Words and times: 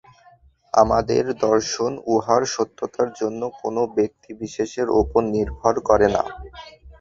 আমাদের 0.73 1.23
দর্শন 1.43 1.91
উহার 2.07 2.41
সত্যতার 2.53 3.09
জন্য 3.19 3.41
কোন 3.59 3.75
ব্যক্তিবিশেষের 3.97 4.87
উপর 5.01 5.21
নির্ভর 5.33 5.75
করে 5.89 6.07
না। 6.15 6.23